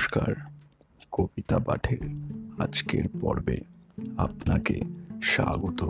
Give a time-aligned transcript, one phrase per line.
[0.00, 0.34] নমস্কার,
[1.12, 2.02] কবিতা পাঠের
[2.58, 3.58] আজকের পর্বে
[4.16, 4.80] আপনাকে
[5.22, 5.80] স্বাগত।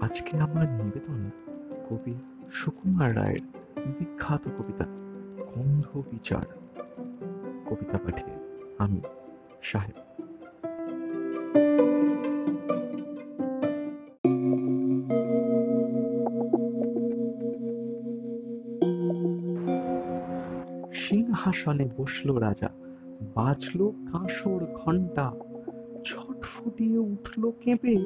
[0.00, 1.20] আজকে আমার নিবেদন
[1.90, 2.14] কবি
[2.50, 3.44] সুকুমার রায়ের
[3.98, 4.86] বিখ্যাত কবিতা
[5.54, 6.46] গন্ধ বিচার
[7.66, 8.30] কবিতা পাঠে
[8.78, 9.00] আমি
[9.62, 10.07] সাহেব
[21.38, 22.68] সিংহাসনে বসল রাজা।
[23.34, 25.32] বাজলো কাঁসর ঘণ্টা
[26.04, 27.96] ছট ফুটিয়ে উঠল কেঁপে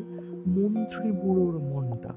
[0.47, 2.13] মন্ত্রী বুড়োর মনটা।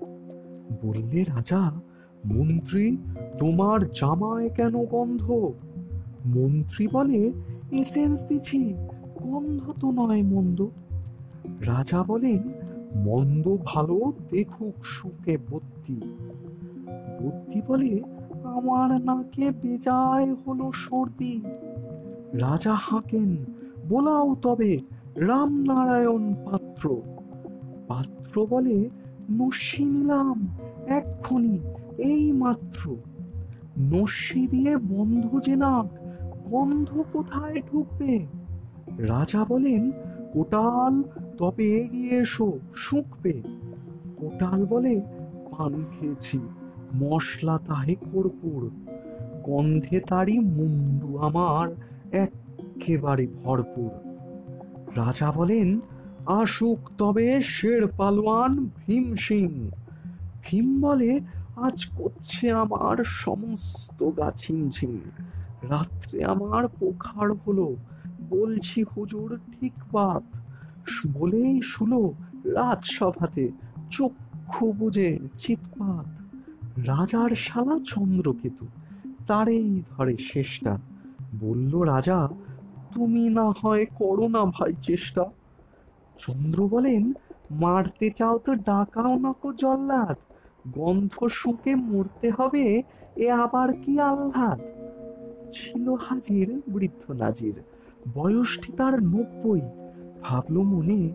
[0.84, 1.82] বললে, রাজা,
[2.26, 2.98] মন্ত্রী,
[3.40, 5.32] তোমার জামায় কেন গন্ধ?
[6.26, 7.34] মন্ত্রী বলে,
[7.72, 8.74] এসেন্স দিছি,
[9.24, 10.68] গন্ধ তো নয় মন্দ।
[11.46, 12.42] রাজা বলেন,
[12.96, 16.02] মন্দ ভালো দেখুক সুখে বত্তি
[17.24, 18.02] বত্তি বলে
[18.48, 21.42] আমার নাকে বেজায় হলো সর্দি।
[22.34, 23.46] রাজা হাঁকেন,
[23.90, 24.80] বোলাও তবে
[25.16, 27.02] রামনারায়ণ পাত্র।
[27.88, 28.90] পাত্র বলে
[29.32, 30.58] নস্যি নিলাম
[30.88, 31.60] এক্ষুনি,
[31.98, 32.96] এই মাত্র।
[33.80, 35.86] নস্যি দিয়ে বন্ধ যে নাক,
[36.52, 38.28] গন্ধ কোথায় ঢুকবে?
[38.98, 39.92] রাজা বলেন,
[40.34, 41.04] কোটাল,
[41.38, 43.42] তবে এগিয়ে এসো, শুকবে।
[44.18, 45.02] কোটাল বলে,
[45.52, 46.40] পান খেয়েছি।
[47.02, 48.62] মশলা তাহে কর্পূর,
[49.44, 51.68] গন্ধে তারি মুন্ডু আমার
[52.12, 53.92] একেবারে ভরপুর।
[54.96, 55.80] রাজা বলেন,
[56.26, 59.70] আসুক তবে শের পালোয়ান ভীম সিং
[60.42, 61.20] ভীম বলে,
[61.56, 64.94] আজ করছে আমার সমস্ত গা ঝিমঝিম
[65.70, 67.76] রাত্রে আমার পোখার হলো,
[68.30, 70.28] বলছি হুজুর ঠিক বাত।
[71.14, 72.02] বলেই শুলো
[72.58, 73.46] রাজসভাতে,
[73.92, 76.10] চক্ষু বুঝে চিৎপাত।
[76.78, 78.68] রাজার শালা চন্দ্রকেতু
[79.28, 80.78] তারেই ধরে শেষটা।
[81.40, 82.30] বলল, রাজা,
[82.94, 85.24] তুমি না হয় করো না ভাই চেষ্টা।
[86.18, 87.14] চন্দ্র বলেন,
[87.52, 90.18] মারতে চাও তো ডাকাও নকো জল্লাদ।
[90.74, 92.84] গন্ধ শুকে মরতে হবে,
[93.16, 94.60] এ আবার কি আহ্লাদ?
[95.52, 97.62] ছিল হাজির বৃদ্ধ নাজির।
[98.14, 99.62] বয়সটি তার নব্বই।
[100.24, 101.14] ভাবলো মনে,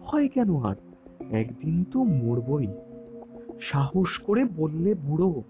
[0.00, 0.76] ভয় কেন আর?
[1.30, 2.66] একদিন তো মরবই।
[3.60, 5.42] সাহস করে বললে, বুড়ো,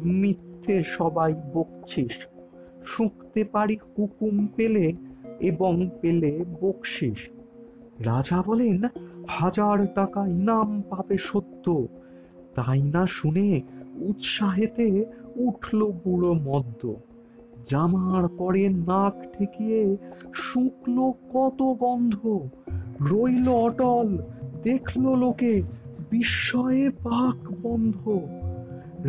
[0.00, 2.26] মিথ্যে সবাই বকছিস।
[2.82, 4.92] শুঁকতে পারি হুকুম পেলে
[5.40, 7.30] এবং পেলে বকশিস।
[7.98, 8.82] রাজা বলেন,
[9.28, 11.86] হাজার টাকা ইনাম পাবে সত্য।
[12.54, 13.60] তাই না শুনে
[13.96, 15.04] উৎসাহেতে
[15.36, 16.94] উঠল বুড়ো মদ্য।
[17.70, 19.96] জামার পরে নাক ঠেকিয়ে
[20.34, 22.48] শুকলো কত গন্ধ।
[23.00, 24.18] রইল অটল,
[24.62, 25.62] দেখল লোকে,
[26.10, 27.98] বিস্ময়ে পাক বন্ধ।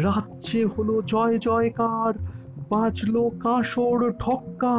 [0.05, 2.13] রাজ্যে হলো জয় জয়কার,
[2.69, 4.77] বাজলো কাঁসর ঠক্কা।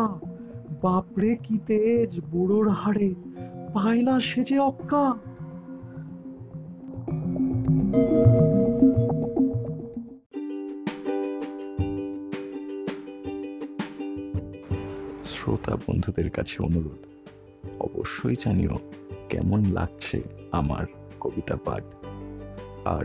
[0.82, 3.14] বাপরে কি তেজ বুড়োর হাড়ে,
[3.74, 5.04] পায় না সেজে অক্কা।
[15.24, 17.02] শ্রোতা বন্ধুদের কাছে অনুরোধ,
[17.80, 18.76] অবশ্যই জানিও
[19.28, 20.18] কেমন লাগছে
[20.52, 20.84] আমার
[21.20, 21.84] কবিতা পাঠ।
[22.84, 23.04] আর